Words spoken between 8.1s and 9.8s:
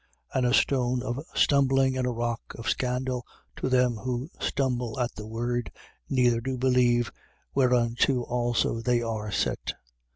also they are set.